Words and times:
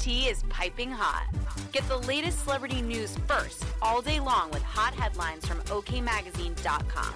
Tea 0.00 0.28
is 0.28 0.42
piping 0.48 0.90
hot. 0.90 1.28
Get 1.72 1.86
the 1.86 1.98
latest 1.98 2.44
celebrity 2.44 2.80
news 2.80 3.18
first 3.28 3.66
all 3.82 4.00
day 4.00 4.18
long 4.18 4.50
with 4.50 4.62
hot 4.62 4.94
headlines 4.94 5.46
from 5.46 5.58
OKMagazine.com. 5.64 7.14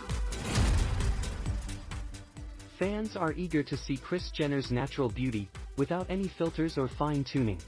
Fans 2.78 3.16
are 3.16 3.32
eager 3.38 3.62
to 3.62 3.74
see 3.74 3.96
Kris 3.96 4.30
Jenner's 4.30 4.70
natural 4.70 5.08
beauty, 5.08 5.48
without 5.78 6.04
any 6.10 6.28
filters 6.28 6.76
or 6.76 6.86
fine-tuning. 6.86 7.58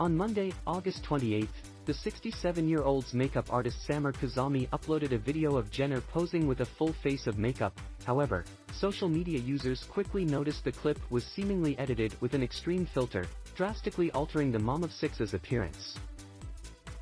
On 0.00 0.16
Monday, 0.16 0.54
August 0.66 1.04
28, 1.04 1.46
the 1.86 1.92
67-year-old's 1.92 3.14
makeup 3.14 3.46
artist 3.52 3.86
Samer 3.86 4.12
Khouzami 4.12 4.68
uploaded 4.70 5.12
a 5.12 5.18
video 5.18 5.56
of 5.56 5.70
Jenner 5.70 6.00
posing 6.00 6.48
with 6.48 6.60
a 6.60 6.66
full 6.66 6.92
face 6.92 7.28
of 7.28 7.38
makeup, 7.38 7.78
however, 8.04 8.44
social 8.72 9.08
media 9.08 9.38
users 9.38 9.84
quickly 9.84 10.24
noticed 10.24 10.64
the 10.64 10.72
clip 10.72 10.98
was 11.10 11.24
seemingly 11.24 11.78
edited 11.78 12.20
with 12.20 12.34
an 12.34 12.42
extreme 12.42 12.86
filter, 12.86 13.24
drastically 13.54 14.10
altering 14.10 14.50
the 14.50 14.58
mom 14.58 14.82
of 14.82 14.92
six's 14.92 15.32
appearance. 15.32 15.94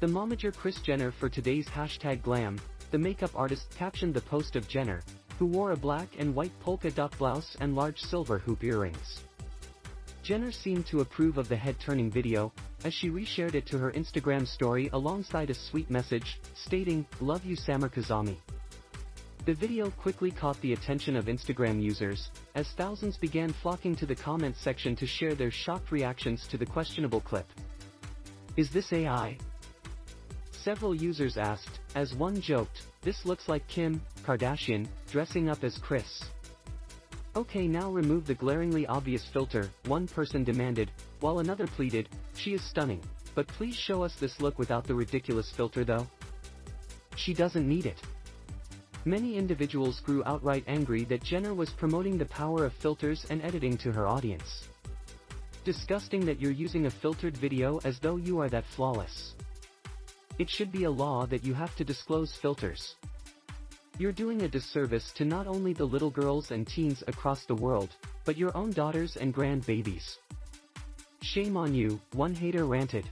The 0.00 0.06
momager 0.06 0.54
Kris 0.54 0.78
Jenner 0.82 1.12
for 1.12 1.30
today's 1.30 1.66
hashtag 1.66 2.20
glam, 2.20 2.60
the 2.90 2.98
makeup 2.98 3.30
artist 3.34 3.74
captioned 3.78 4.12
the 4.12 4.20
post 4.20 4.54
of 4.54 4.68
Jenner, 4.68 5.00
who 5.38 5.46
wore 5.46 5.72
a 5.72 5.76
black 5.76 6.08
and 6.18 6.34
white 6.34 6.52
polka 6.60 6.90
dot 6.90 7.16
blouse 7.16 7.56
and 7.58 7.74
large 7.74 8.00
silver 8.00 8.38
hoop 8.38 8.62
earrings. 8.62 9.24
Jenner 10.24 10.52
seemed 10.52 10.86
to 10.86 11.02
approve 11.02 11.36
of 11.36 11.50
the 11.50 11.56
head-turning 11.56 12.10
video, 12.10 12.50
as 12.82 12.94
she 12.94 13.10
reshared 13.10 13.54
it 13.54 13.66
to 13.66 13.76
her 13.76 13.92
Instagram 13.92 14.48
story 14.48 14.88
alongside 14.94 15.50
a 15.50 15.54
sweet 15.54 15.90
message, 15.90 16.40
stating, 16.54 17.04
Love 17.20 17.44
you 17.44 17.54
Samer 17.54 17.90
Khouzami. 17.90 18.38
The 19.44 19.52
video 19.52 19.90
quickly 19.90 20.30
caught 20.30 20.58
the 20.62 20.72
attention 20.72 21.14
of 21.14 21.26
Instagram 21.26 21.82
users, 21.82 22.30
as 22.54 22.66
thousands 22.70 23.18
began 23.18 23.52
flocking 23.52 23.94
to 23.96 24.06
the 24.06 24.14
comments 24.14 24.58
section 24.62 24.96
to 24.96 25.06
share 25.06 25.34
their 25.34 25.50
shocked 25.50 25.92
reactions 25.92 26.48
to 26.48 26.56
the 26.56 26.64
questionable 26.64 27.20
clip. 27.20 27.46
Is 28.56 28.70
this 28.70 28.94
AI? 28.94 29.36
Several 30.52 30.94
users 30.94 31.36
asked, 31.36 31.80
as 31.94 32.14
one 32.14 32.40
joked, 32.40 32.86
this 33.02 33.26
looks 33.26 33.46
like 33.46 33.68
Kim 33.68 34.00
Kardashian, 34.24 34.86
dressing 35.10 35.50
up 35.50 35.62
as 35.62 35.76
Kris. 35.76 36.24
Okay 37.36 37.66
now 37.66 37.90
remove 37.90 38.26
the 38.26 38.34
glaringly 38.34 38.86
obvious 38.86 39.24
filter, 39.24 39.68
one 39.86 40.06
person 40.06 40.44
demanded, 40.44 40.92
while 41.18 41.40
another 41.40 41.66
pleaded, 41.66 42.08
she 42.36 42.54
is 42.54 42.62
stunning, 42.62 43.02
but 43.34 43.48
please 43.48 43.74
show 43.74 44.04
us 44.04 44.14
this 44.14 44.40
look 44.40 44.56
without 44.56 44.84
the 44.84 44.94
ridiculous 44.94 45.50
filter 45.50 45.84
though. 45.84 46.06
She 47.16 47.34
doesn't 47.34 47.68
need 47.68 47.86
it. 47.86 48.00
Many 49.04 49.36
individuals 49.36 49.98
grew 49.98 50.22
outright 50.24 50.62
angry 50.68 51.02
that 51.06 51.24
Jenner 51.24 51.54
was 51.54 51.70
promoting 51.70 52.18
the 52.18 52.24
power 52.26 52.64
of 52.64 52.72
filters 52.72 53.26
and 53.30 53.42
editing 53.42 53.76
to 53.78 53.90
her 53.90 54.06
audience. 54.06 54.68
Disgusting 55.64 56.24
that 56.26 56.40
you're 56.40 56.52
using 56.52 56.86
a 56.86 56.90
filtered 56.90 57.36
video 57.36 57.80
as 57.82 57.98
though 57.98 58.16
you 58.16 58.38
are 58.38 58.48
that 58.48 58.64
flawless. 58.64 59.34
It 60.38 60.48
should 60.48 60.70
be 60.70 60.84
a 60.84 60.90
law 60.90 61.26
that 61.26 61.44
you 61.44 61.52
have 61.52 61.74
to 61.76 61.84
disclose 61.84 62.32
filters. 62.32 62.94
You're 63.96 64.12
doing 64.12 64.42
a 64.42 64.48
disservice 64.48 65.12
to 65.12 65.24
not 65.24 65.46
only 65.46 65.72
the 65.72 65.84
little 65.84 66.10
girls 66.10 66.50
and 66.50 66.66
teens 66.66 67.04
across 67.06 67.44
the 67.44 67.54
world, 67.54 67.90
but 68.24 68.36
your 68.36 68.56
own 68.56 68.72
daughters 68.72 69.16
and 69.16 69.32
grandbabies. 69.32 70.16
Shame 71.22 71.56
on 71.56 71.74
you, 71.74 72.00
one 72.12 72.34
hater 72.34 72.64
ranted. 72.64 73.08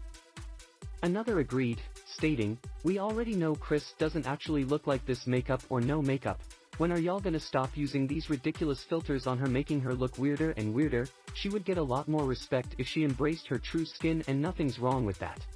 Another 1.03 1.38
agreed, 1.38 1.81
stating, 2.06 2.59
we 2.82 2.98
already 2.98 3.34
know 3.34 3.54
Kris 3.54 3.94
doesn't 3.98 4.26
actually 4.26 4.65
look 4.65 4.87
like 4.87 5.06
this 5.06 5.26
makeup 5.26 5.62
or 5.69 5.81
no 5.81 6.03
makeup, 6.03 6.41
when 6.78 6.91
are 6.91 6.99
y'all 6.99 7.20
gonna 7.20 7.38
stop 7.38 7.76
using 7.76 8.06
these 8.06 8.31
ridiculous 8.31 8.82
filters 8.82 9.26
on 9.26 9.38
her 9.38 9.47
making 9.47 9.81
her 9.82 9.94
look 9.94 10.16
weirder 10.19 10.53
and 10.56 10.75
weirder, 10.75 11.06
she 11.34 11.49
would 11.49 11.64
get 11.64 11.78
a 11.78 11.82
lot 11.82 12.09
more 12.09 12.25
respect 12.25 12.75
if 12.78 12.88
she 12.88 13.04
embraced 13.04 13.47
her 13.47 13.59
true 13.59 13.84
skin 13.84 14.25
and 14.26 14.41
nothing's 14.41 14.78
wrong 14.78 15.04
with 15.04 15.19
that. 15.19 15.47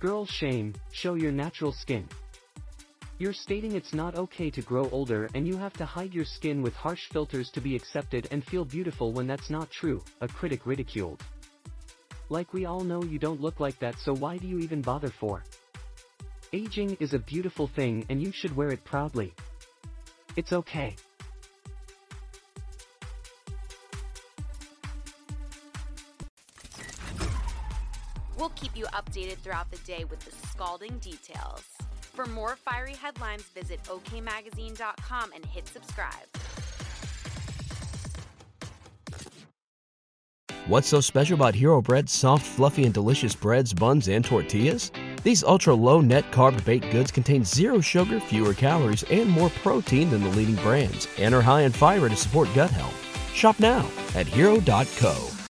Girl 0.00 0.26
shame, 0.26 0.74
show 0.92 1.14
your 1.14 1.32
natural 1.32 1.72
skin. 1.72 2.06
You're 3.20 3.32
stating 3.32 3.74
it's 3.74 3.92
not 3.92 4.14
okay 4.14 4.48
to 4.48 4.62
grow 4.62 4.88
older 4.90 5.28
and 5.34 5.44
you 5.44 5.56
have 5.56 5.72
to 5.72 5.84
hide 5.84 6.14
your 6.14 6.24
skin 6.24 6.62
with 6.62 6.72
harsh 6.74 7.08
filters 7.08 7.50
to 7.50 7.60
be 7.60 7.74
accepted 7.74 8.28
and 8.30 8.44
feel 8.44 8.64
beautiful 8.64 9.12
when 9.12 9.26
that's 9.26 9.50
not 9.50 9.72
true, 9.72 10.04
a 10.20 10.28
critic 10.28 10.66
ridiculed. 10.66 11.20
Like 12.28 12.52
we 12.52 12.64
all 12.64 12.84
know 12.84 13.02
you 13.02 13.18
don't 13.18 13.40
look 13.40 13.58
like 13.58 13.76
that 13.80 13.96
so 13.98 14.14
why 14.14 14.36
do 14.36 14.46
you 14.46 14.60
even 14.60 14.82
bother 14.82 15.08
for? 15.08 15.42
Aging 16.52 16.96
is 17.00 17.12
a 17.12 17.18
beautiful 17.18 17.66
thing 17.66 18.06
and 18.08 18.22
you 18.22 18.30
should 18.30 18.54
wear 18.54 18.68
it 18.68 18.84
proudly. 18.84 19.34
It's 20.36 20.52
okay. 20.52 20.94
We'll 28.38 28.50
keep 28.50 28.76
you 28.76 28.84
updated 28.94 29.38
throughout 29.38 29.72
the 29.72 29.78
day 29.78 30.04
with 30.04 30.20
the 30.20 30.30
scalding 30.46 31.00
details. 31.00 31.64
For 32.18 32.26
more 32.26 32.56
fiery 32.56 32.94
headlines, 32.94 33.42
visit 33.42 33.80
OKMagazine.com 33.84 35.30
and 35.32 35.46
hit 35.46 35.68
subscribe. 35.68 36.26
What's 40.66 40.88
so 40.88 41.00
special 41.00 41.36
about 41.36 41.54
Hero 41.54 41.80
Bread's 41.80 42.10
soft, 42.10 42.44
fluffy, 42.44 42.86
and 42.86 42.92
delicious 42.92 43.36
breads, 43.36 43.72
buns, 43.72 44.08
and 44.08 44.24
tortillas? 44.24 44.90
These 45.22 45.44
ultra 45.44 45.72
low 45.74 46.00
net 46.00 46.24
carb 46.32 46.64
baked 46.64 46.90
goods 46.90 47.12
contain 47.12 47.44
zero 47.44 47.80
sugar, 47.80 48.18
fewer 48.18 48.52
calories, 48.52 49.04
and 49.04 49.30
more 49.30 49.50
protein 49.62 50.10
than 50.10 50.24
the 50.24 50.30
leading 50.30 50.56
brands, 50.56 51.06
and 51.18 51.32
are 51.32 51.40
high 51.40 51.60
in 51.60 51.70
fiber 51.70 52.08
to 52.08 52.16
support 52.16 52.48
gut 52.52 52.72
health. 52.72 52.96
Shop 53.32 53.60
now 53.60 53.88
at 54.16 54.26
hero.co. 54.26 55.37